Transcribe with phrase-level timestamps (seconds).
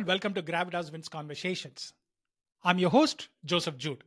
[0.00, 1.92] and welcome to Gravitas Wins Conversations.
[2.64, 4.02] I'm your host, Joseph Jude.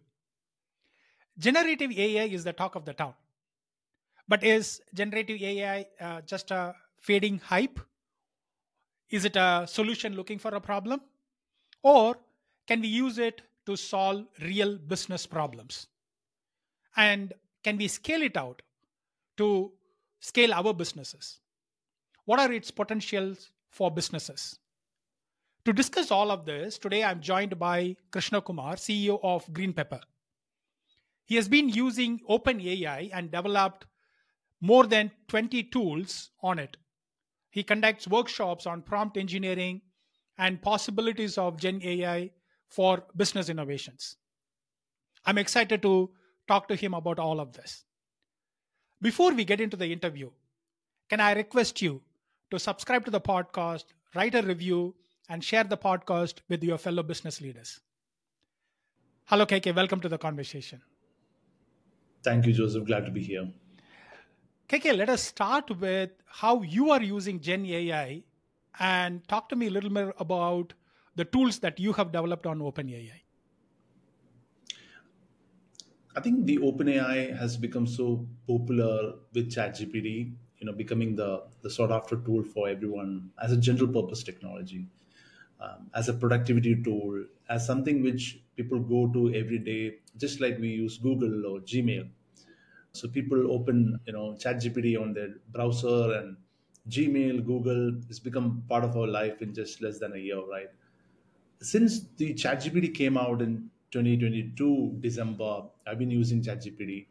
[1.37, 3.13] Generative AI is the talk of the town.
[4.27, 7.79] But is generative AI uh, just a fading hype?
[9.11, 10.99] Is it a solution looking for a problem?
[11.83, 12.17] Or
[12.65, 15.85] can we use it to solve real business problems?
[16.97, 17.33] And
[17.63, 18.63] can we scale it out
[19.37, 19.71] to
[20.21, 21.39] scale our businesses?
[22.25, 24.57] What are its potentials for businesses?
[25.65, 30.01] To discuss all of this, today I'm joined by Krishna Kumar, CEO of GreenPepper.
[31.23, 33.85] He has been using OpenAI and developed
[34.59, 36.75] more than 20 tools on it.
[37.49, 39.81] He conducts workshops on prompt engineering
[40.37, 42.31] and possibilities of Gen AI
[42.67, 44.17] for business innovations.
[45.25, 46.09] I'm excited to
[46.45, 47.85] talk to him about all of this.
[49.01, 50.29] Before we get into the interview,
[51.09, 52.01] can I request you
[52.51, 54.93] to subscribe to the podcast, write a review,
[55.29, 57.79] and share the podcast with your fellow business leaders?
[59.25, 59.73] Hello, KK.
[59.73, 60.81] Welcome to the conversation.
[62.23, 62.85] Thank you, Joseph.
[62.85, 63.49] Glad to be here.
[64.67, 68.23] KK, let us start with how you are using Gen AI
[68.79, 70.73] and talk to me a little bit about
[71.15, 73.21] the tools that you have developed on OpenAI.
[76.15, 81.69] I think the OpenAI has become so popular with ChatGPT, you know, becoming the, the
[81.69, 84.87] sought after tool for everyone as a general purpose technology,
[85.63, 90.59] um, as a productivity tool, as something which people go to every day, just like
[90.59, 92.09] we use Google or Gmail.
[92.93, 96.37] So people open, you know, ChatGPT on their browser and
[96.89, 100.69] Gmail, Google has become part of our life in just less than a year, right?
[101.61, 107.07] Since the ChatGPT came out in 2022 December, I've been using ChatGPT.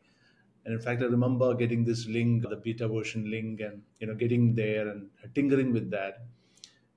[0.64, 4.14] And in fact, I remember getting this link, the beta version link, and you know,
[4.14, 6.27] getting there and tinkering with that.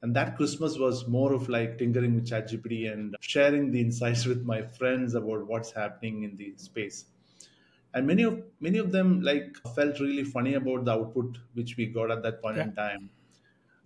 [0.02, 4.44] And that Christmas was more of like tinkering with ChatGPT and sharing the insights with
[4.44, 7.06] my friends about what's happening in the space.
[7.94, 11.88] And many of many of them like felt really funny about the output which we
[11.88, 12.64] got at that point yeah.
[12.64, 13.10] in time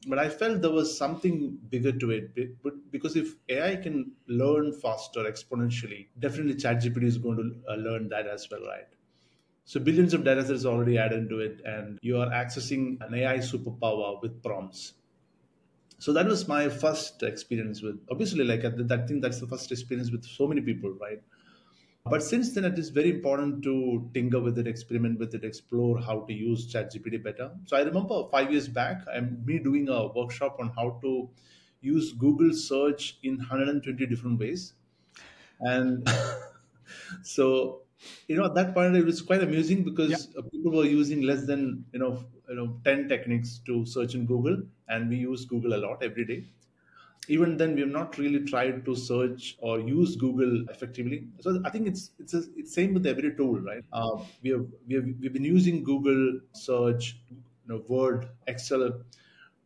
[0.07, 2.63] but I felt there was something bigger to it.
[2.63, 8.09] But because if AI can learn faster exponentially, definitely ChatGPT is going to uh, learn
[8.09, 8.87] that as well, right?
[9.65, 13.37] So billions of data sets already added into it, and you are accessing an AI
[13.37, 14.93] superpower with prompts.
[15.99, 18.05] So that was my first experience with.
[18.09, 21.21] Obviously, like I think that's the first experience with so many people, right?
[22.09, 25.99] But since then, it is very important to tinker with it, experiment with it, explore
[26.01, 27.55] how to use ChatGPT better.
[27.65, 31.29] So I remember five years back, I'm me doing a workshop on how to
[31.81, 34.73] use Google search in 120 different ways.
[35.61, 36.07] And
[37.23, 37.83] so,
[38.27, 40.41] you know, at that point, it was quite amusing because yeah.
[40.51, 44.63] people were using less than, you know, you know, 10 techniques to search in Google.
[44.87, 46.45] And we use Google a lot every day
[47.27, 51.69] even then we have not really tried to search or use google effectively so i
[51.69, 55.05] think it's it's a, it's same with every tool right uh, we have we have
[55.19, 59.01] we've been using google search you know word excel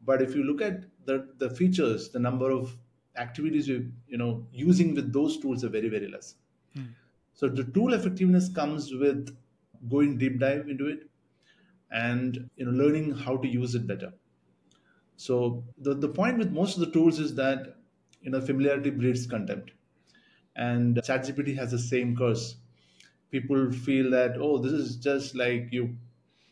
[0.01, 2.77] but if you look at the the features the number of
[3.15, 3.75] activities we
[4.07, 6.35] you know using with those tools are very very less.
[7.33, 9.35] So the tool effectiveness comes with
[9.89, 11.09] going deep dive into it
[11.91, 14.13] and you know learning how to use it better
[15.15, 17.77] so the, the point with most of the tools is that
[18.21, 19.71] you know familiarity breeds contempt.
[20.55, 22.57] And ChatGPT has the same curse.
[23.31, 25.97] People feel that, oh, this is just like you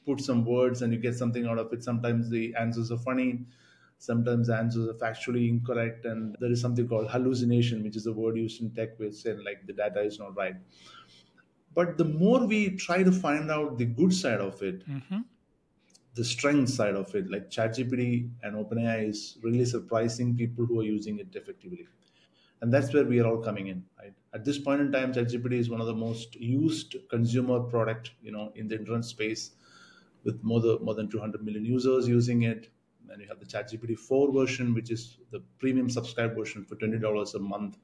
[0.06, 1.84] put some words and you get something out of it.
[1.84, 3.46] Sometimes the answers are funny,
[4.02, 8.38] sometimes answers are factually incorrect, and there is something called hallucination, which is a word
[8.38, 10.56] used in tech which saying like the data is not right.
[11.74, 15.20] But the more we try to find out the good side of it, mm-hmm
[16.14, 20.84] the strength side of it, like ChatGPT and OpenAI, is really surprising people who are
[20.84, 21.88] using it effectively.
[22.62, 23.84] And that's where we are all coming in.
[23.98, 24.14] Right?
[24.34, 28.32] At this point in time, ChatGPT is one of the most used consumer product, you
[28.32, 29.52] know, in the internet space,
[30.24, 32.70] with more than more than 200 million users using it.
[33.12, 37.35] And you have the ChatGPT 4 version, which is the premium subscribe version for $20
[37.35, 37.78] a month,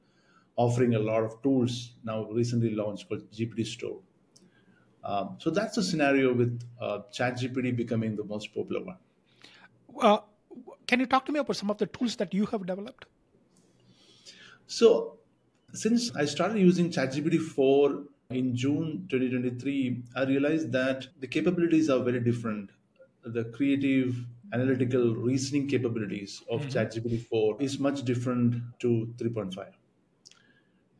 [0.56, 3.98] offering a lot of tools now recently launched called GPT Store.
[5.04, 8.96] Um, so that's the scenario with uh, ChatGPT becoming the most popular one.
[10.00, 10.18] Uh,
[10.86, 13.06] can you talk to me about some of the tools that you have developed?
[14.66, 15.18] So,
[15.72, 22.02] since I started using ChatGPT 4 in June 2023, I realized that the capabilities are
[22.02, 22.70] very different.
[23.22, 24.16] The creative,
[24.52, 26.78] analytical, reasoning capabilities of mm-hmm.
[26.78, 29.66] ChatGPT 4 is much different to 3.5.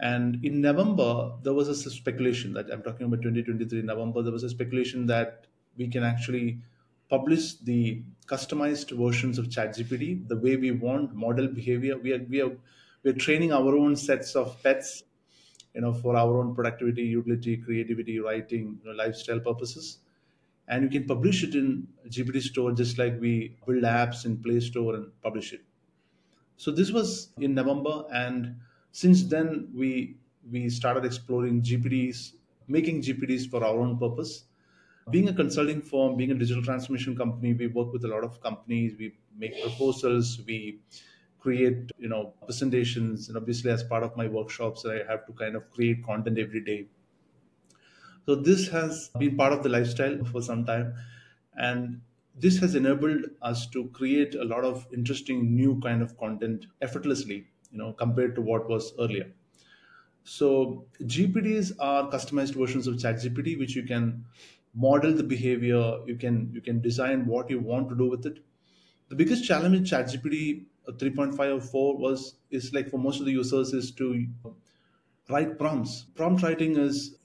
[0.01, 4.45] And in November, there was a speculation that I'm talking about 2023 November, there was
[4.45, 5.47] a speculation that
[5.77, 6.61] we can actually
[7.09, 11.97] publish the customized versions of ChatGPT the way we want model behavior.
[11.97, 12.57] We are, we are
[13.03, 15.03] we're training our own sets of pets,
[15.75, 19.99] you know, for our own productivity, utility, creativity, writing, you know, lifestyle purposes.
[20.69, 24.61] And you can publish it in GPT Store just like we build apps in Play
[24.61, 25.63] Store and publish it.
[26.57, 28.61] So this was in November, and
[28.93, 30.19] since then we
[30.51, 32.35] we started exploring GPTs,
[32.67, 34.45] making GPTs for our own purpose.
[35.11, 38.41] Being a consulting firm, being a digital transformation company, we work with a lot of
[38.43, 38.97] companies.
[38.99, 40.43] We make proposals.
[40.47, 40.81] We
[41.39, 43.29] create, you know, presentations.
[43.29, 46.63] And obviously, as part of my workshops, I have to kind of create content every
[46.63, 46.89] day.
[48.29, 50.93] So this has been part of the lifestyle for some time,
[51.57, 52.03] and
[52.35, 57.47] this has enabled us to create a lot of interesting new kind of content effortlessly,
[57.73, 59.33] you know, compared to what was earlier.
[60.25, 64.27] So GPTs are customized versions of ChatGPT, which you can
[64.75, 66.01] model the behavior.
[66.05, 68.45] You can you can design what you want to do with it.
[69.09, 73.25] The biggest challenge in ChatGPT uh, 3.5 or 4 was is like for most of
[73.25, 74.27] the users is to
[75.31, 76.05] write prompts.
[76.15, 77.17] Prompt writing is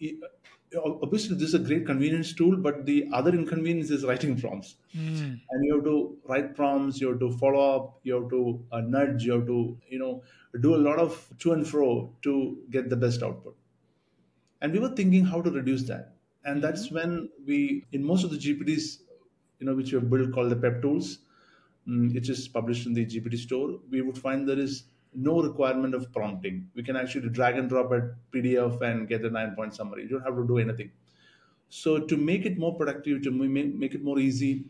[0.75, 4.75] obviously this is a great convenience tool, but the other inconvenience is writing prompts.
[4.95, 5.39] Mm.
[5.49, 8.81] And you have to write prompts, you have to follow up, you have to uh,
[8.81, 10.23] nudge, you have to you know
[10.61, 13.55] do a lot of to and fro to get the best output.
[14.61, 16.13] And we were thinking how to reduce that.
[16.45, 18.99] And that's when we, in most of the GPTs,
[19.59, 21.19] you know, which we have built called the PEP tools,
[21.87, 24.83] mm, which is published in the GPT store, we would find there is
[25.15, 26.69] no requirement of prompting.
[26.75, 30.03] We can actually drag and drop a PDF and get a nine point summary.
[30.03, 30.91] You don't have to do anything.
[31.69, 34.65] So to make it more productive, to make, make it more easy,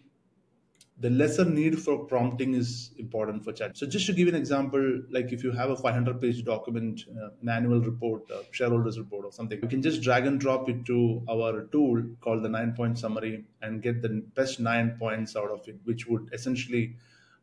[1.00, 3.75] the lesser need for prompting is important for chat.
[3.75, 7.30] So just to give an example, like if you have a 500 page document, uh,
[7.42, 10.86] an annual report, a shareholders report or something, you can just drag and drop it
[10.86, 15.50] to our tool called the nine point summary and get the best nine points out
[15.50, 16.95] of it, which would essentially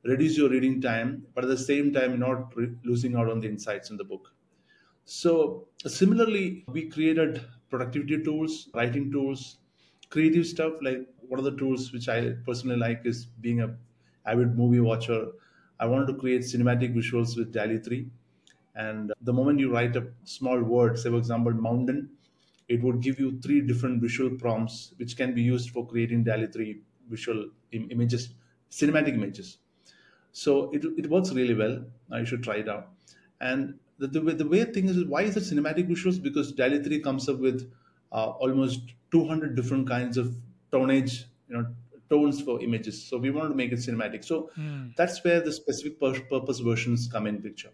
[0.04, 3.48] reduce your reading time, but at the same time, not re- losing out on the
[3.48, 4.34] insights in the book.
[5.04, 9.58] So, similarly, we created productivity tools, writing tools,
[10.10, 10.74] creative stuff.
[10.82, 13.76] Like one of the tools which I personally like is being a
[14.26, 15.32] avid movie watcher.
[15.78, 18.10] I wanted to create cinematic visuals with DALL-E 3.
[18.74, 22.16] And the moment you write a small word, say for example, mountain,
[22.68, 26.46] it would give you three different visual prompts which can be used for creating DALL-E
[26.48, 28.34] 3 visual Im- images,
[28.70, 29.58] cinematic images.
[30.32, 31.84] So it, it works really well.
[32.10, 32.90] I should try it out.
[33.40, 36.22] And the, the, way, the way thing is, why is it cinematic visuals?
[36.22, 37.70] Because DALL-E 3 comes up with
[38.12, 38.80] uh, almost
[39.10, 40.34] 200 different kinds of
[40.72, 41.74] tonnage, you know,
[42.08, 43.02] tones for images.
[43.02, 44.24] So we want to make it cinematic.
[44.24, 44.94] So Mm.
[44.96, 47.70] that's where the specific pur- purpose versions come in picture.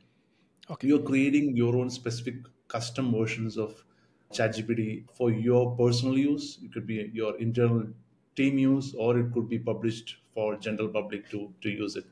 [0.71, 0.89] Okay.
[0.89, 2.37] You're creating your own specific
[2.69, 3.85] custom versions of
[4.33, 6.59] ChatGPT for your personal use.
[6.63, 7.89] It could be your internal
[8.37, 12.07] team use, or it could be published for general public to to use it.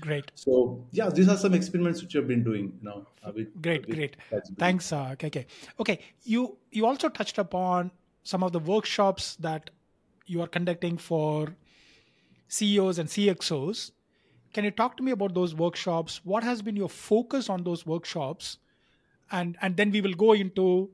[0.00, 0.30] Great.
[0.34, 3.06] So yeah, these are some experiments which I've been doing you know.
[3.24, 4.16] uh, with, Great, with great.
[4.58, 5.46] Thanks, uh, KK.
[5.80, 7.90] Okay, you you also touched upon
[8.24, 9.70] some of the workshops that
[10.26, 11.54] you are conducting for
[12.48, 13.92] CEOs and CXOs.
[14.52, 16.20] Can you talk to me about those workshops?
[16.24, 18.58] What has been your focus on those workshops?
[19.30, 20.90] And and then we will go into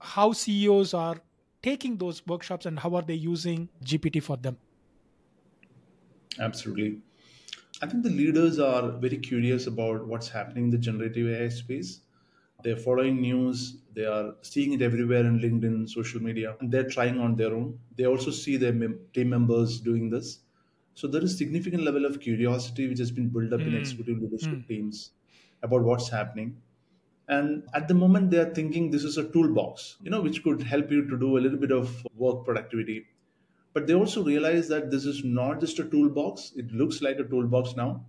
[0.00, 1.20] how CEOs are
[1.62, 4.56] taking those workshops and how are they using GPT for them.
[6.40, 6.98] Absolutely.
[7.82, 12.00] I think the leaders are very curious about what's happening in the generative AI space.
[12.62, 17.18] They're following news, they are seeing it everywhere in LinkedIn, social media, and they're trying
[17.18, 17.80] on their own.
[17.96, 18.72] They also see their
[19.12, 20.40] team members doing this.
[20.94, 23.74] So there is significant level of curiosity which has been built up in Hmm.
[23.74, 24.60] executive leadership Hmm.
[24.68, 25.12] teams
[25.62, 26.62] about what's happening.
[27.28, 30.62] And at the moment, they are thinking this is a toolbox, you know, which could
[30.62, 33.06] help you to do a little bit of work productivity
[33.74, 37.24] but they also realize that this is not just a toolbox it looks like a
[37.34, 38.06] toolbox now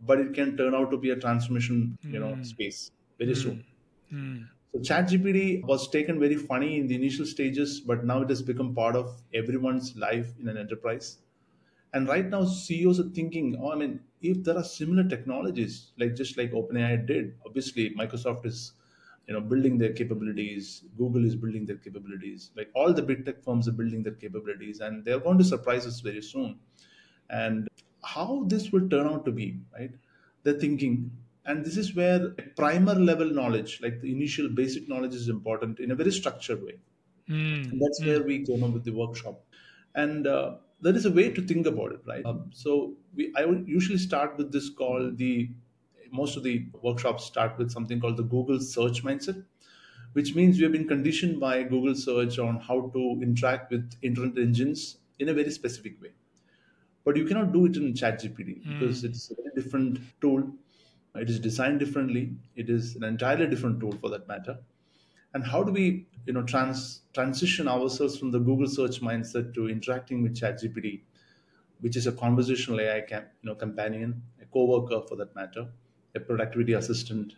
[0.00, 2.54] but it can turn out to be a transformation you know Mm.
[2.54, 3.64] space very soon
[4.12, 4.48] Mm.
[4.72, 8.74] so ChatGPT was taken very funny in the initial stages but now it has become
[8.74, 11.18] part of everyone's life in an enterprise
[11.94, 16.14] and right now ceos are thinking oh i mean if there are similar technologies like
[16.22, 18.60] just like openai did obviously microsoft is
[19.26, 20.84] you know building their capabilities.
[20.96, 22.50] Google is building their capabilities.
[22.56, 25.86] Like all the big tech firms are building their capabilities and they're going to surprise
[25.86, 26.60] us very soon.
[27.30, 27.68] And
[28.04, 29.92] how this will turn out to be right?
[30.42, 35.14] They're thinking and this is where a primer level knowledge like the initial basic knowledge
[35.14, 36.78] is important in a very structured way.
[37.28, 37.78] Mm.
[37.80, 38.06] that's Mm.
[38.06, 39.44] where we came up with the workshop.
[39.94, 42.24] And uh, there is a way to think about it right?
[42.24, 45.50] Um, so we i would usually start with this called the
[46.12, 49.44] most of the workshops start with something called the google search mindset
[50.14, 54.38] which means we have been conditioned by google search on how to interact with internet
[54.38, 56.12] engines in a very specific way
[57.04, 59.04] but you cannot do it in ChatGPT because Mm.
[59.04, 60.54] it's a very different tool.
[61.14, 62.36] It is designed differently.
[62.54, 64.60] It is an entirely different tool for that matter.
[65.34, 69.68] And how do we, you know, trans transition ourselves from the Google search mindset to
[69.68, 71.02] interacting with ChatGPT,
[71.80, 75.72] which is a conversational AI, cam- you know, companion, a coworker for that matter,
[76.14, 77.34] a productivity assistant,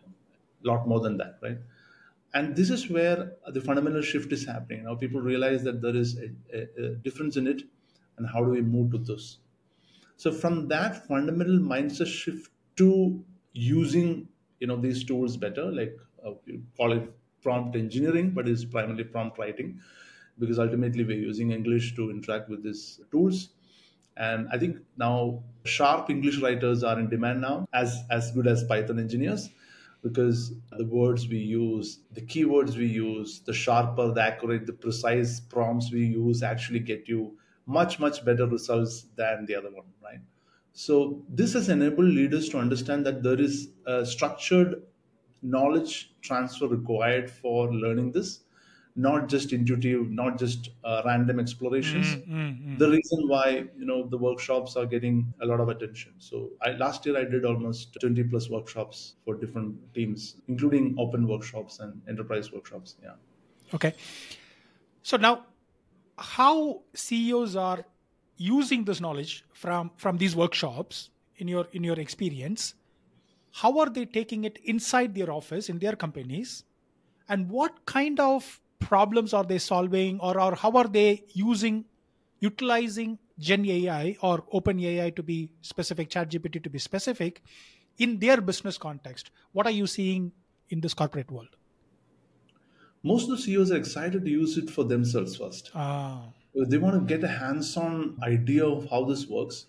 [0.65, 1.59] a lot more than that, right?
[2.35, 4.85] And this is where the fundamental shift is happening.
[4.85, 7.63] Now people realize that there is a, a, a difference in it,
[8.17, 9.39] and how do we move to this?
[10.17, 14.29] So from that fundamental mindset shift to using
[14.61, 16.33] you know these tools better, like uh,
[16.77, 17.13] call it
[17.43, 19.81] prompt engineering, but it's primarily prompt writing,
[20.39, 23.51] because ultimately we're using English to interact with these tools.
[24.17, 28.65] And I think now sharp English writers are in demand now, as as good as
[28.65, 29.51] Python engineers,
[30.03, 35.41] because the words we use, the keywords we use, the sharper, the accurate, the precise
[35.41, 40.21] prompts we use actually get you much much better results than the other one right?
[40.73, 44.83] So this has enabled leaders to understand that there is a structured
[45.43, 48.44] knowledge transfer required for learning this
[48.97, 52.83] not just intuitive not just uh, random explorations Mm-hmm.
[52.83, 56.73] the reason why you know the workshops are getting a lot of attention so I,
[56.73, 62.03] last year i did almost 20 plus workshops for different teams including open workshops and
[62.09, 63.17] enterprise workshops yeah
[63.73, 63.95] Okay.
[65.03, 65.47] So now,
[66.19, 67.85] how CEOs are
[68.37, 72.75] using this knowledge from from these workshops in your in your experience?
[73.53, 76.65] How are they taking it inside their office in their companies,
[77.29, 81.87] and what kind of problems are they solving, or or how are they using
[82.41, 87.43] utilizing Gen AI or Open AI to be specific, ChatGPT to be specific,
[87.99, 89.31] in their business context?
[89.53, 90.33] What are you seeing
[90.71, 91.57] in this corporate world?
[93.03, 95.73] most of the ceos are excited to use it for themselves first.
[95.73, 96.33] Ah,
[96.69, 99.67] they want to get a hands-on idea of how this works.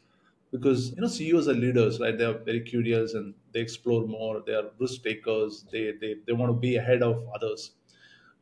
[0.52, 2.18] Because you know ceos are leaders right?
[2.18, 4.42] They are very curious and they explore more.
[4.42, 5.66] They are risk takers.
[5.72, 7.72] They, they they want to be ahead of others.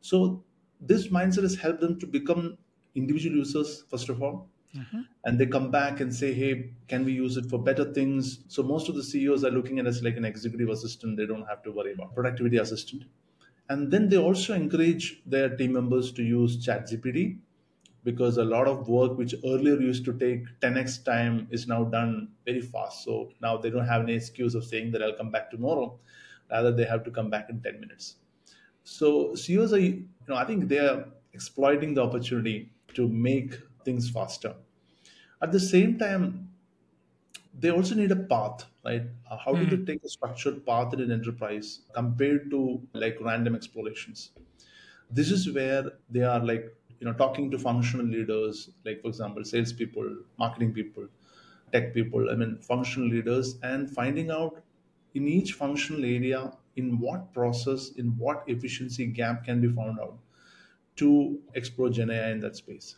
[0.00, 0.44] So
[0.86, 2.56] this mindset has helped them to become
[2.94, 5.00] individual users first of all mm-hmm.
[5.24, 8.62] and they come back and say hey can we use it for better things so
[8.62, 11.62] most of the ceos are looking at us like an executive assistant they don't have
[11.62, 13.04] to worry about productivity assistant
[13.68, 17.38] and then they also encourage their team members to use ChatGPT
[18.04, 22.28] because a lot of work which earlier used to take 10x time is now done
[22.44, 23.02] very fast.
[23.04, 25.98] So now they don't have any excuse of saying that I'll come back tomorrow.
[26.50, 28.16] Rather, they have to come back in 10 minutes.
[28.82, 29.80] So CEOs are,
[30.26, 33.54] you know, I think they are exploiting the opportunity to make
[33.84, 34.56] things faster.
[35.42, 36.54] At the same time,
[37.52, 39.04] they also need a path right?
[39.30, 43.54] Uh, how do they take a structured path in an enterprise compared to like random
[43.54, 44.32] explorations?
[45.10, 46.66] This is where they are like
[47.00, 51.08] you know talking to functional leaders like for example salespeople marketing people
[51.72, 54.64] tech people i mean functional leaders and finding out
[55.14, 60.18] in each functional area in what process in what efficiency gap can be found out
[60.96, 62.96] to explore gen ai in that space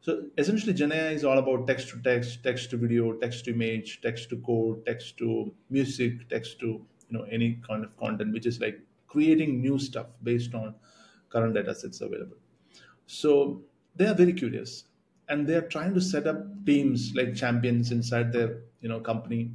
[0.00, 3.52] so essentially, Gen AI is all about text to text, text to video, text to
[3.52, 8.32] image, text to code, text to music, text to you know any kind of content,
[8.32, 10.74] which is like creating new stuff based on
[11.30, 12.36] current data sets available.
[13.06, 13.62] So
[13.96, 14.84] they are very curious,
[15.28, 19.52] and they are trying to set up teams like champions inside their you know company,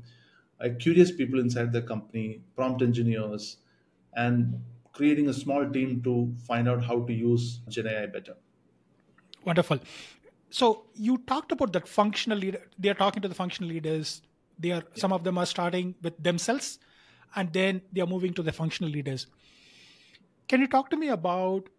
[0.63, 3.57] uh, curious people inside the company, prompt engineers,
[4.15, 4.59] and
[4.93, 8.35] creating a small team to find out how to use GenAI better.
[9.43, 9.79] Wonderful.
[10.49, 12.61] So you talked about that functional leader.
[12.77, 14.21] They are talking to the functional leaders.
[14.59, 16.79] They are some of them are starting with themselves,
[17.35, 19.27] and then they are moving to the functional leaders.
[20.47, 21.69] Can you talk to me about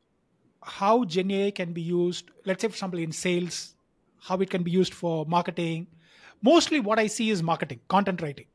[0.63, 2.31] how GenAI can be used?
[2.45, 3.77] Let's say, for example, in sales,
[4.21, 5.87] how it can be used for marketing.
[6.43, 8.47] Mostly, what I see is marketing, content writing.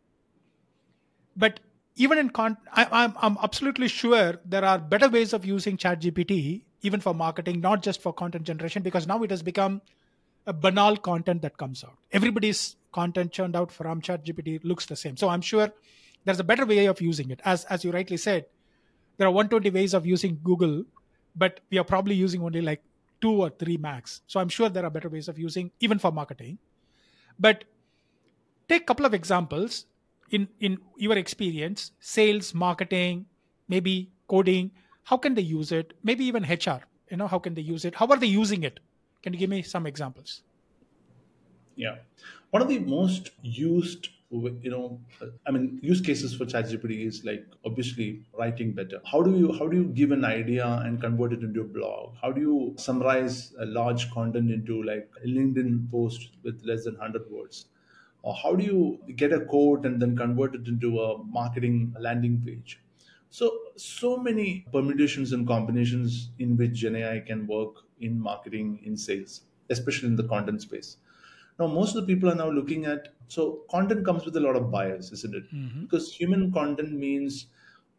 [1.39, 1.62] But
[1.96, 6.63] even in con, I, I'm I'm absolutely sure there are better ways of using ChatGPT
[6.81, 9.81] even for marketing, not just for content generation, because now it has become
[10.48, 11.98] a banal content that comes out.
[12.12, 15.17] Everybody's content churned out from ChatGPT looks the same.
[15.17, 15.72] So I'm sure
[16.25, 17.41] there's a better way of using it.
[17.46, 18.46] As as you rightly said,
[19.17, 20.84] there are 120 ways of using Google,
[21.36, 22.81] but we are probably using only like
[23.22, 24.22] two or three max.
[24.27, 26.58] So I'm sure there are better ways of using even for marketing.
[27.38, 27.63] But
[28.67, 29.86] take a couple of examples
[30.31, 33.25] in in your experience, sales, marketing,
[33.67, 34.71] maybe coding.
[35.03, 35.93] How can they use it?
[36.03, 36.81] Maybe even HR.
[37.09, 37.95] You know, how can they use it?
[37.95, 38.79] How are they using it?
[39.24, 40.43] Can you give me some examples?
[41.75, 41.95] Yeah,
[42.51, 47.24] one of the most used, you know, uh, I mean, use cases for ChatGPT is
[47.24, 49.01] like obviously writing better.
[49.05, 52.15] How do you how do you give an idea and convert it into a blog?
[52.21, 56.95] How do you summarize a large content into like a LinkedIn post with less than
[56.95, 57.65] hundred words?
[58.22, 62.42] Or how do you get a quote and then convert it into a marketing landing
[62.46, 62.80] page
[63.30, 63.48] so
[63.78, 69.42] so many permutations and combinations in which gen ai can work in marketing in sales
[69.70, 70.98] especially in the content space
[71.60, 73.44] now most of the people are now looking at so
[73.76, 75.82] content comes with a lot of bias isn't it Mhm.
[75.86, 77.40] because human content means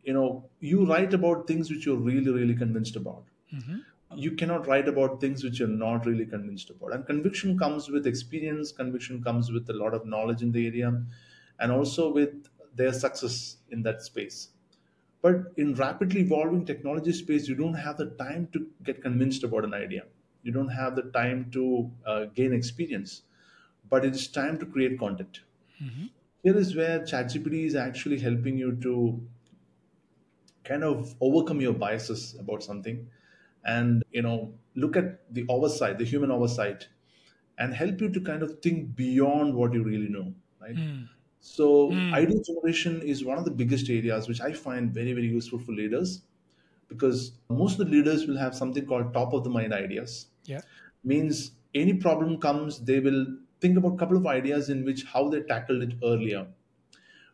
[0.09, 0.29] you know
[0.73, 3.81] you write about things which you're really really convinced about Mhm.
[4.15, 6.93] You cannot write about things which you're not really convinced about.
[6.93, 11.05] And conviction comes with experience conviction comes with a lot of knowledge in the area
[11.59, 14.51] and also with their success in that space.
[15.23, 19.65] But in rapidly evolving technology space you don't have the time to get convinced about
[19.65, 20.07] an idea.
[20.43, 23.23] You don't have the time to uh, gain experience.
[23.89, 25.41] But it's time to create content.
[25.81, 26.11] Mhm.
[26.43, 29.27] here is where ChatGPT is actually helping you to
[30.65, 33.09] kind of overcome your biases about something
[33.65, 36.89] and you know look at the oversight the human oversight
[37.59, 41.09] and help you to kind of think beyond what you really know right Mm.
[41.41, 42.15] so Mm.
[42.15, 45.73] idea generation is one of the biggest areas which i find very very useful for
[45.73, 46.23] leaders
[46.89, 50.63] because most of the leaders will have something called top of the mind ideas Yeah.
[51.05, 53.27] means any problem comes they will
[53.61, 56.47] think about a couple of ideas in which how they tackled it earlier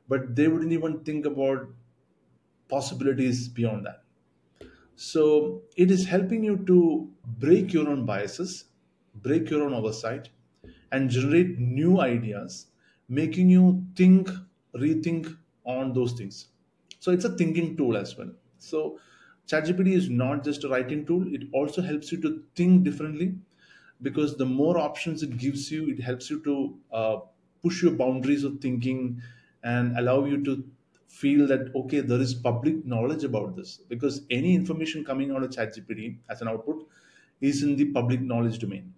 [0.08, 1.68] but they wouldn't even think about
[2.68, 4.04] possibilities beyond that
[4.96, 7.12] so it is helping you to
[7.44, 8.54] break your own biases
[9.26, 10.28] break your own oversight
[10.92, 12.66] and generate new ideas
[13.08, 14.28] making you think
[14.74, 16.48] rethink on those things.
[17.00, 18.32] So it's a thinking tool as well.
[18.58, 18.98] So
[19.46, 21.32] ChatGPT is not just a writing tool.
[21.32, 23.38] It also helps you to think differently
[24.02, 27.16] because the more options it gives you it helps you to uh,
[27.62, 29.22] push your boundaries of thinking
[29.62, 30.70] and allow you to
[31.20, 33.76] feel that okay there is public knowledge about this.
[33.94, 36.88] Because any information coming out of ChatGPT as an output
[37.40, 38.94] is in the public knowledge domain.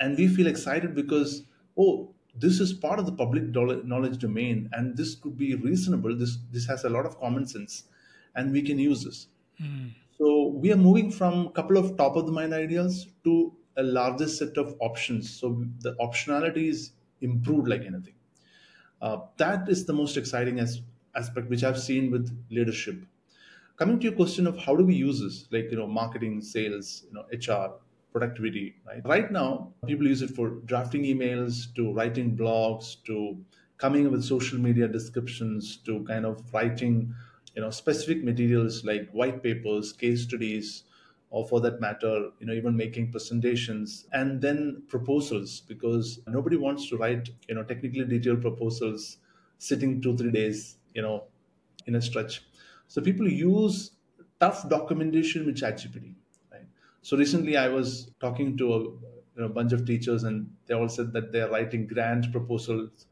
[0.00, 1.44] And we feel excited because
[1.76, 3.44] oh this is part of the public
[3.92, 6.16] knowledge domain and this could be reasonable.
[6.16, 7.84] This this has a lot of common sense
[8.34, 9.28] and we can use this.
[9.60, 9.94] Mm.
[10.18, 13.82] so we are moving from a couple of top of the mind ideas to a
[13.82, 15.30] larger set of options.
[15.40, 18.14] So the optionality is improved like anything.
[19.00, 20.80] Uh, that is the most exciting as,
[21.16, 23.02] aspect which i've seen with leadership.
[23.76, 27.04] Coming to your question of how do we use this like you know marketing sales
[27.08, 27.78] you know hr
[28.12, 29.02] productivity right?
[29.04, 33.44] Right now people use it for drafting emails to writing blogs to
[33.78, 37.14] coming up with social media descriptions to kind of writing
[37.54, 40.84] you know specific materials like white papers case studies
[41.30, 46.88] or for that matter you know even making presentations and then proposals because nobody wants
[46.88, 49.18] to write you know technically detailed proposals
[49.58, 51.16] sitting two three days you know
[51.86, 52.42] in a stretch.
[52.88, 53.92] So people use
[54.40, 56.14] tough documentation with ChatGPT.
[56.52, 56.66] Right.
[57.02, 60.88] So recently, I was talking to a you know, bunch of teachers, and they all
[60.88, 63.06] said that they're writing grant proposals,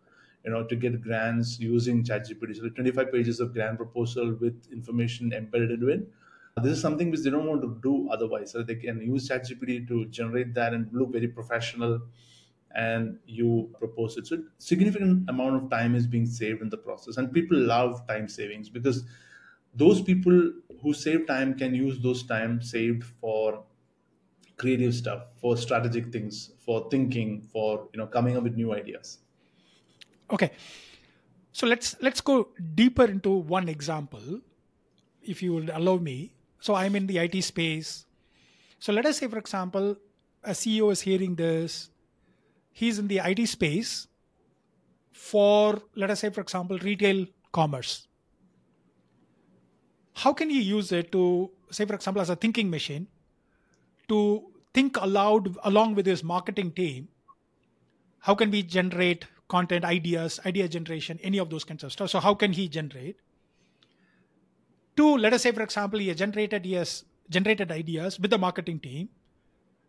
[0.44, 2.56] you know, to get grants using ChatGPT.
[2.56, 6.12] So 25 pages of grant proposal with information embedded in it.
[6.62, 8.52] This is something which they don't want to do otherwise.
[8.52, 12.02] So they can use ChatGPT to generate that and look very professional
[12.74, 14.26] and you propose it.
[14.26, 17.16] So significant amount of time is being saved in the process.
[17.16, 19.04] And people love time savings because
[19.74, 23.64] those people who save time can use those time saved for
[24.56, 29.18] creative stuff, for strategic things, for thinking, for you know coming up with new ideas.
[30.30, 30.50] Okay.
[31.52, 34.40] So let's let's go deeper into one example,
[35.22, 36.34] if you would allow me.
[36.60, 38.06] So I'm in the IT space.
[38.78, 39.96] So let us say, for example,
[40.42, 41.90] a CEO is hearing this.
[42.74, 44.08] He's in the IT space
[45.12, 48.08] for, let us say, for example, retail commerce.
[50.14, 53.06] How can he use it to, say, for example, as a thinking machine,
[54.08, 54.42] to
[54.74, 57.08] think aloud along with his marketing team?
[58.18, 62.10] How can we generate content ideas idea generation any of those kinds of stuff?
[62.10, 63.16] So how can he generate?
[64.96, 69.08] Two let us say for example he generated has generated ideas with the marketing team.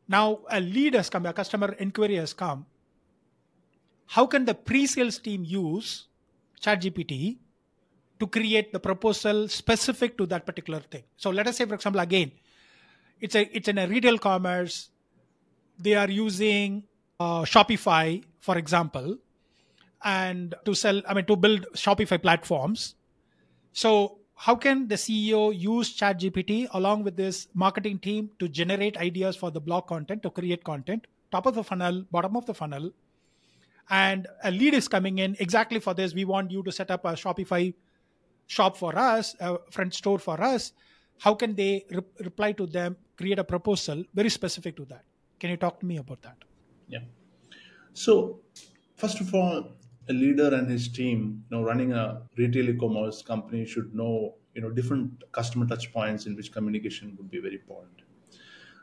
[0.07, 2.65] Now a lead has come a customer inquiry has come
[4.07, 6.07] how can the pre-sales team use
[6.61, 7.37] ChatGPT
[8.19, 11.03] to create the proposal specific to that particular thing?
[11.17, 12.31] So let us say for example again
[13.19, 14.89] it's a it's in a retail commerce.
[15.79, 16.83] They are using
[17.19, 19.17] uh, shopify for example
[20.03, 22.95] and to sell i mean to build shopify platforms.
[23.73, 29.35] So how can the ceo use chatgpt along with this marketing team to generate ideas
[29.35, 32.91] for the blog content to create content top of the funnel bottom of the funnel
[33.89, 37.05] and a lead is coming in exactly for this we want you to set up
[37.05, 37.73] a shopify
[38.47, 40.73] shop for us a front store for us
[41.19, 45.03] how can they re- reply to them create a proposal very specific to that
[45.39, 46.37] can you talk to me about that
[46.87, 47.05] Yeah.
[47.93, 48.41] So
[48.95, 49.73] First of all,
[50.07, 54.61] a leader and his team, you know, running a retail e-commerce company should know, you
[54.61, 58.03] know, different customer touch points in which communication would be very important.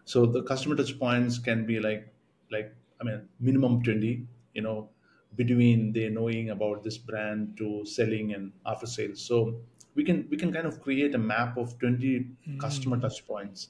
[0.04, 2.12] So the customer touch points can be like,
[2.50, 4.90] like I mean, minimum twenty, you know,
[5.36, 9.20] between they knowing about this brand to selling and after sales.
[9.24, 9.60] So
[9.94, 12.58] we can we can kind of create a map of twenty hmm.
[12.58, 13.68] customer touch points,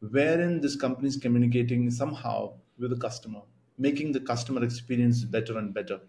[0.00, 3.42] wherein this company is communicating somehow with the customer,
[3.78, 6.00] making the customer experience better and better.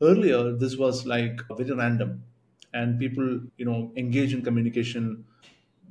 [0.00, 2.24] Earlier this was like very random
[2.72, 5.24] and people you know engage in communication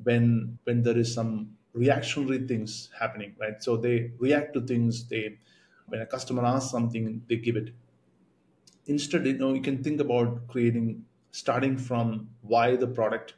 [0.03, 3.61] when when there is some reactionary things happening right?
[3.61, 5.39] So they react to things they
[5.87, 7.73] when a customer asks something they give it
[8.87, 13.35] instead you know you can think about creating starting from why the product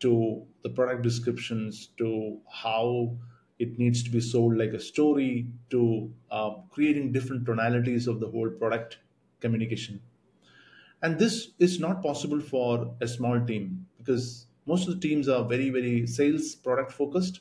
[0.00, 3.16] to the product descriptions to how
[3.58, 8.28] it needs to be sold like a story to uh, creating different tonalities of the
[8.28, 8.98] whole product
[9.40, 10.00] communication.
[11.02, 15.44] And this is not possible for a small team because most of the teams are
[15.44, 17.40] very very sales product focused.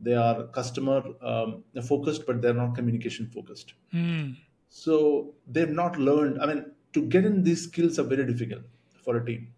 [0.00, 3.74] They are customer um, focused but they're not communication focused.
[3.92, 4.32] Hmm.
[4.70, 6.62] So they've not learned i mean
[6.94, 8.64] to get in these skills are very difficult
[9.04, 9.54] for a team.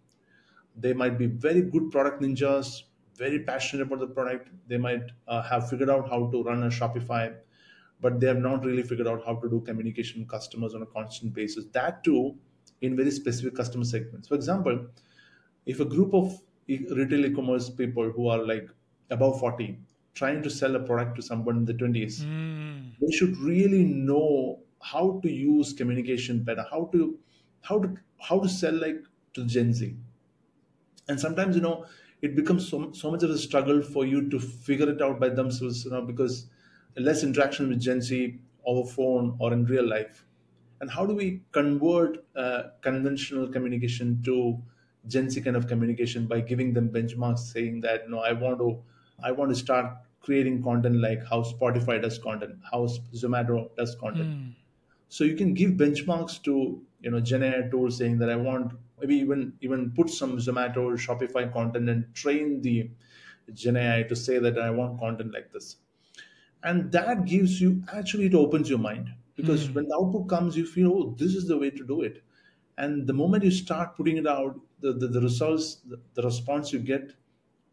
[0.77, 2.83] They might be very good product ninjas
[3.17, 4.51] very passionate about the product.
[4.69, 7.39] They might uh, have figured out how to run a shopify
[8.01, 10.87] but they have not really figured out how to do communication with customers on a
[10.87, 11.67] constant basis.
[11.73, 12.39] That too
[12.83, 14.29] in very specific customer segments.
[14.29, 14.89] For example
[15.67, 18.69] if a group of e- retail e-commerce people who are like
[19.11, 19.81] above 40
[20.15, 22.95] trying to sell a product to someone in the 20s Hmm.
[23.01, 27.19] they should really know how to use communication better how to
[27.63, 27.97] how to
[28.29, 29.03] how to sell like
[29.35, 29.97] to gen z.
[31.09, 31.87] And sometimes you know
[32.21, 35.29] it becomes so, so much of a struggle for you to figure it out by
[35.29, 36.47] themselves you know because
[36.97, 40.25] less interaction with gen z over phone or in real life.
[40.81, 44.61] And how do we convert uh, conventional communication to
[45.09, 48.81] gen z kind of communication by giving them benchmarks saying that no i want to
[49.23, 49.87] i want to start
[50.21, 54.29] creating content like how spotify does content how zomato does content.
[54.29, 54.51] Hmm.
[55.15, 56.55] So you can give benchmarks to
[57.01, 60.79] you know Gen AI tools saying that I want maybe even even put some Zomato
[60.91, 62.91] or Shopify content and train the
[63.53, 65.77] Gen AI to say that I want content like this.
[66.63, 69.75] And that gives you actually it opens your mind because Hmm.
[69.75, 72.23] when the output comes, you feel oh this is the way to do it.
[72.79, 76.73] And the moment you start putting it out, the, the, the results, the, the response
[76.73, 77.15] you get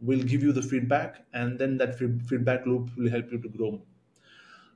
[0.02, 3.50] will give you the feedback, and then that feed, feedback loop will help you to
[3.50, 3.82] grow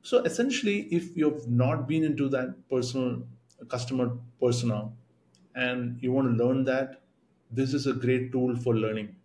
[0.03, 3.23] so essentially, if you've not been into that personal
[3.69, 4.89] customer persona
[5.55, 7.01] and you want to learn that,
[7.49, 9.15] this is a great tool for learning.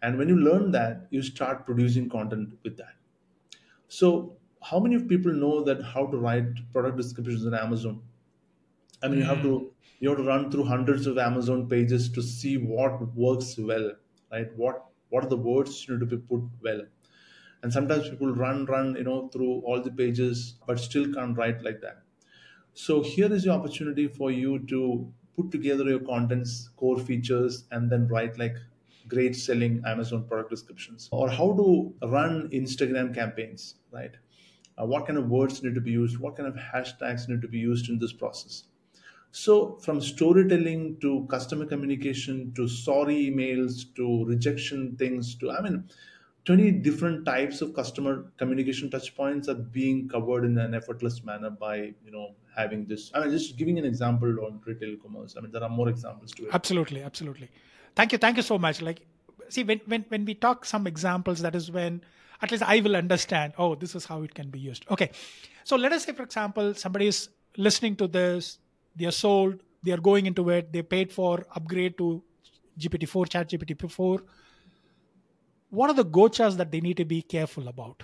[0.00, 2.94] And when you learn that, you start producing content with that.
[3.88, 8.00] So how many of people know that how to write product descriptions on Amazon?
[9.02, 9.70] I mean, you have to mm.
[10.00, 13.92] you have to run through hundreds of Amazon pages to see what works well,
[14.32, 14.50] right?
[14.56, 16.86] What what are the words you need to be put well?
[17.66, 21.64] And sometimes people run, run, you know, through all the pages, but still can't write
[21.64, 22.02] like that.
[22.74, 27.90] So here is your opportunity for you to put together your contents, core features, and
[27.90, 28.54] then write like
[29.08, 34.16] great selling Amazon product descriptions, or how to run Instagram campaigns, right?
[34.80, 36.18] Uh, what kind of words need to be used?
[36.18, 38.62] What kind of hashtags need to be used in this process?
[39.32, 45.90] So, from storytelling to customer communication to sorry emails to rejection things to, I mean,
[46.46, 51.50] 20 different types of customer communication touch points are being covered in an effortless manner
[51.50, 53.10] by, you know, having this.
[53.14, 55.34] I mean, just giving an example on retail commerce.
[55.36, 56.50] I mean, there are more examples to it.
[56.54, 57.50] Absolutely, absolutely.
[57.96, 58.80] Thank you, thank you so much.
[58.80, 59.00] Like,
[59.48, 62.00] see, when when when we talk some examples, that is when
[62.40, 63.54] at least I will understand.
[63.58, 64.86] Oh, this is how it can be used.
[64.88, 65.10] Okay,
[65.64, 68.58] so let us say, for example, somebody is listening to this.
[68.94, 69.60] They are sold.
[69.82, 70.72] They are going into it.
[70.72, 72.22] They paid for upgrade to
[72.78, 74.20] GPT-4, Chat GPT-4.
[75.70, 78.02] What are the gochas that they need to be careful about?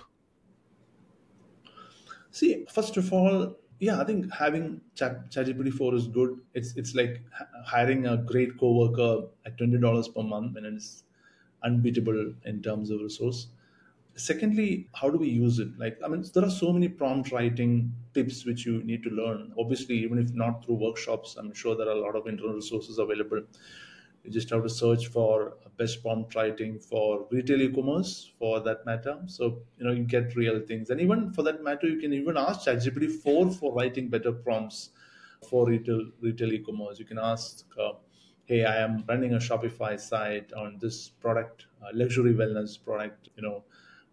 [2.31, 6.39] See, first of all, yeah, I think having Chat ChatGPT four is good.
[6.53, 7.21] It's it's like
[7.65, 11.03] hiring a great coworker at twenty dollars per month, and it's
[11.63, 13.47] unbeatable in terms of resource.
[14.15, 15.77] Secondly, how do we use it?
[15.79, 19.53] Like, I mean, there are so many prompt writing tips which you need to learn.
[19.57, 22.99] Obviously, even if not through workshops, I'm sure there are a lot of internal resources
[22.99, 23.43] available.
[24.23, 29.21] You just have to search for best prompt writing for retail e-commerce for that matter.
[29.27, 30.89] So, you know, you get real things.
[30.89, 34.91] And even for that matter, you can even ask ChatGPT 4 for writing better prompts
[35.49, 36.99] for retail retail e-commerce.
[36.99, 37.93] You can ask, uh,
[38.45, 43.43] hey, I am running a Shopify site on this product, uh, luxury wellness product, you
[43.43, 43.63] know,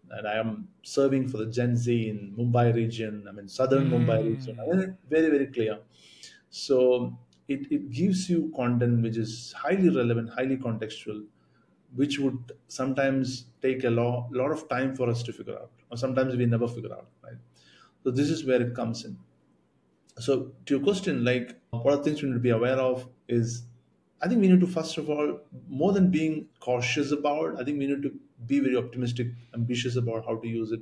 [0.09, 3.27] and I am serving for the Gen Z in Mumbai region.
[3.27, 4.59] I mean, southern Mumbai region.
[4.59, 5.79] I mean, very, very clear.
[6.49, 11.27] So it, it gives you content which is highly relevant, highly contextual,
[11.95, 15.97] which would sometimes take a lot, lot of time for us to figure out, or
[15.97, 17.37] sometimes we never figure out, right?
[18.03, 19.17] So this is where it comes in.
[20.19, 23.63] So to your question, like what are things we need to be aware of is
[24.21, 27.79] I think we need to first of all, more than being cautious about, I think
[27.79, 30.81] we need to be very optimistic, ambitious about how to use it,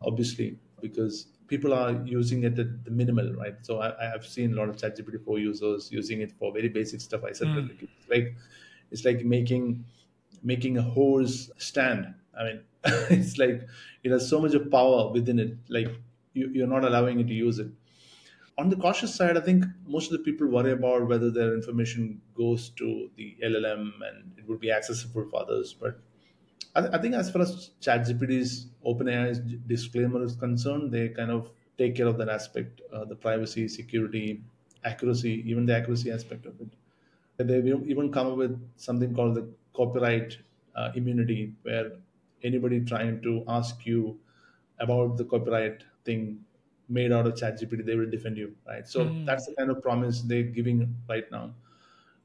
[0.00, 3.54] obviously, because people are using it at the minimal, right?
[3.62, 7.00] So I, have seen a lot of ChatGPT 4 users using it for very basic
[7.00, 7.22] stuff.
[7.24, 7.88] I said Mm.
[8.08, 8.36] like
[8.90, 9.84] it's like making
[10.42, 12.14] making a horse stand.
[12.38, 12.64] I mean,
[13.10, 13.68] it's like
[14.02, 15.56] it has so much of power within it.
[15.68, 15.88] Like
[16.32, 17.68] you, you're not allowing it to use it.
[18.58, 22.20] On the cautious side, I think most of the people worry about whether their information
[22.34, 25.72] goes to the LLM and it would be accessible for others.
[25.74, 26.00] But
[26.74, 31.96] I, I think as far as ChatGPT's OpenAI's disclaimer is concerned, they kind of take
[31.96, 34.42] care of that aspect, uh, the privacy, security,
[34.84, 36.68] accuracy, even the accuracy aspect of it.
[37.38, 40.38] They've even come up with something called the copyright
[40.74, 41.98] uh, immunity, where
[42.42, 44.20] anybody trying to ask you
[44.78, 46.44] about the copyright thing
[46.88, 48.86] made out of ChatGPT, they will defend you, right?
[48.88, 49.24] So Mm.
[49.24, 51.54] that's the kind of promise they're giving right now.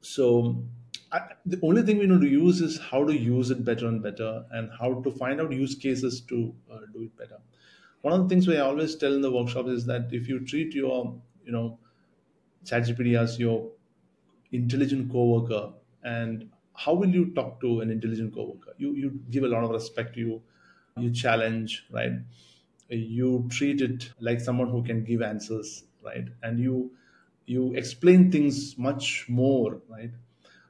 [0.00, 0.64] So
[1.12, 4.02] I, the only thing we need to use is how to use it better and
[4.02, 7.40] better, and how to find out use cases to uh, do it better.
[8.02, 10.74] One of the things we always tell in the workshops is that if you treat
[10.74, 11.78] your, you know,
[12.64, 13.72] ChatGPT as your
[14.52, 18.74] intelligent coworker, and how will you talk to an intelligent coworker?
[18.78, 20.16] You you give a lot of respect.
[20.16, 20.42] You
[20.96, 22.12] you challenge, right?
[22.88, 26.28] You treat it like someone who can give answers, right?
[26.42, 26.96] And you
[27.46, 30.10] you explain things much more, right?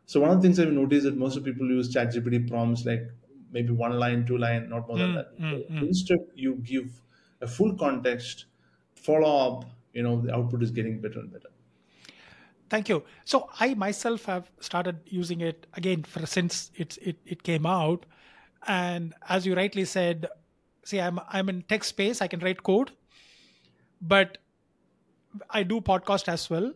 [0.07, 3.03] So one of the things I've noticed that most of people use ChatGPT prompts like
[3.51, 5.33] maybe one line, two line, not more than Mm, that.
[5.39, 5.89] mm, mm.
[5.89, 7.03] Instead, you give
[7.41, 8.47] a full context,
[8.95, 9.65] follow up.
[9.93, 11.49] You know, the output is getting better and better.
[12.69, 13.05] Thank you.
[13.25, 18.07] So I myself have started using it again for since it's it, it came out,
[18.67, 20.27] and as you rightly said,
[20.85, 22.21] see I'm I'm in tech space.
[22.21, 22.91] I can write code,
[24.03, 24.39] but
[25.51, 26.73] I do podcast as well.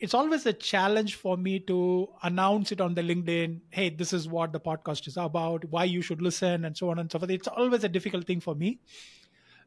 [0.00, 3.60] It's always a challenge for me to announce it on the LinkedIn.
[3.70, 5.64] Hey, this is what the podcast is about.
[5.66, 7.30] Why you should listen, and so on and so forth.
[7.30, 8.80] It's always a difficult thing for me.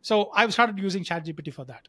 [0.01, 1.87] So I've started using ChatGPT for that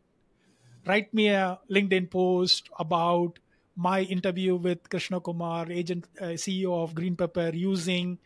[0.87, 3.39] write me a LinkedIn post about
[3.77, 8.19] my interview with Krishna Kumar, agent uh, CEO of GreenPepper, using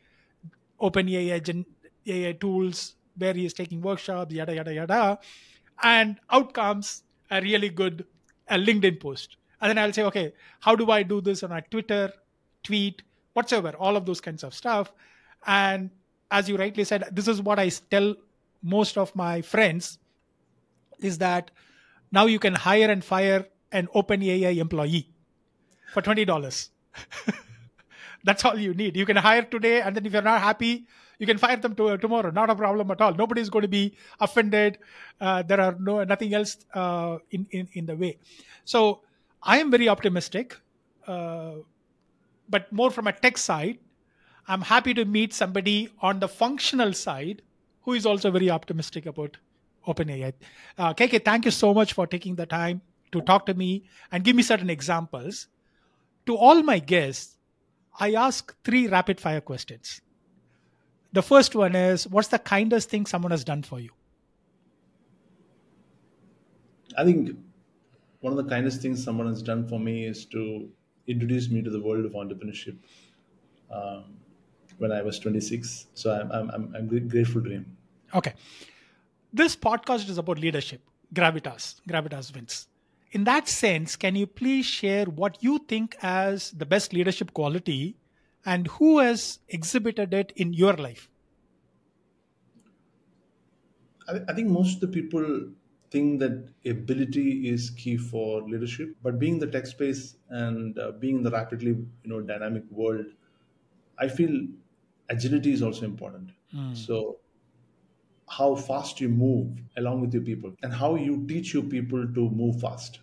[0.81, 1.67] OpenAI gen-
[2.07, 5.19] AI tools where he is taking workshops, yada yada yada,
[5.83, 8.05] and out comes a really good
[8.49, 9.37] a LinkedIn post.
[9.61, 12.13] And then I'll say, okay, how do I do this on my Twitter,
[12.63, 14.93] tweet, whatsoever, all of those kinds of stuff.
[15.47, 15.91] And
[16.31, 18.15] as you rightly said, this is what I tell
[18.63, 19.99] most of my friends
[20.99, 21.51] is that
[22.11, 25.09] now you can hire and fire an OpenAI employee
[25.93, 26.71] for twenty dollars.
[28.25, 28.97] That's all you need.
[28.97, 30.87] You can hire today, and then if you're not happy,
[31.19, 32.31] you can fire them to, tomorrow.
[32.31, 33.15] Not a problem at all.
[33.15, 34.79] Nobody's going to be offended.
[35.21, 38.19] Uh, there are no nothing else uh, in, in in the way.
[38.65, 39.03] So
[39.43, 40.57] I am very optimistic,
[41.07, 41.53] uh,
[42.49, 43.79] but more from a tech side.
[44.47, 47.43] I'm happy to meet somebody on the functional side
[47.83, 49.37] who is also very optimistic about
[49.87, 50.33] OpenAI.
[50.79, 52.81] Uh, KK, thank you so much for taking the time
[53.13, 55.49] to talk to me and give me certain examples.
[56.29, 57.39] To all my guests,
[57.99, 60.03] I ask three rapid fire questions.
[61.15, 63.89] The first one is What's the kindest thing someone has done for you?
[66.99, 67.35] I think
[68.21, 70.69] one of the kindest things someone has done for me is to
[71.07, 72.77] introduce me to the world of entrepreneurship
[73.71, 74.05] um,
[74.77, 75.87] when I was 26.
[75.95, 77.75] So I'm, I'm, I'm, I'm grateful to him.
[78.15, 78.35] Okay.
[79.33, 80.83] This podcast is about leadership,
[81.15, 82.67] gravitas, gravitas wins.
[83.11, 87.97] In that sense, can you please share what you think as the best leadership quality
[88.45, 91.09] and who has exhibited it in your life?
[94.09, 95.51] I, I think most of the people
[95.91, 100.93] think that ability is key for leadership, but being in the tech space and uh,
[100.93, 103.07] being in the rapidly you know dynamic world,
[103.99, 104.47] I feel
[105.09, 106.31] agility is also important.
[106.73, 107.19] So
[108.29, 112.31] how fast you move along with your people and how you teach your people to
[112.31, 113.01] move fast.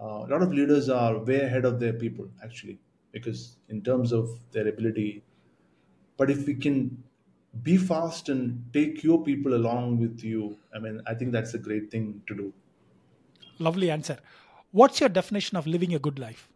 [0.00, 2.78] Uh, a lot of leaders are way ahead of their people actually
[3.12, 5.22] because in terms of their ability
[6.16, 7.02] but if we can
[7.62, 11.58] be fast and take your people along with you i mean i think that's a
[11.58, 12.52] great thing to do
[13.60, 14.18] Lovely answer.
[14.70, 16.48] What's your definition of living a good life?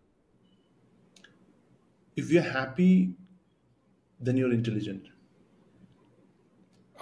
[2.17, 3.15] if you're happy
[4.21, 5.09] then you're intelligent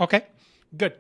[0.00, 0.24] Okay,
[0.76, 0.94] good.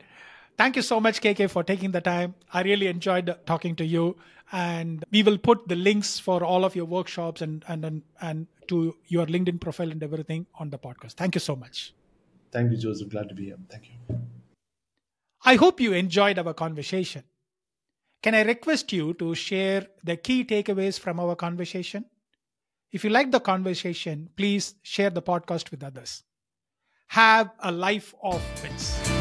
[0.58, 2.34] Thank you so much, KK, for taking the time.
[2.52, 4.16] I really enjoyed talking to you.
[4.52, 8.46] And we will put the links for all of your workshops and, and, and, and
[8.68, 11.12] to your LinkedIn profile and everything on the podcast.
[11.12, 11.94] Thank you so much.
[12.52, 13.08] Thank you, Joseph.
[13.08, 13.56] Glad to be here.
[13.70, 14.18] Thank you.
[15.44, 17.22] I hope you enjoyed our conversation.
[18.22, 22.04] Can I request you to share the key takeaways from our conversation?
[22.92, 26.24] If you like the conversation, please share the podcast with others.
[27.10, 29.19] Have a life of wins.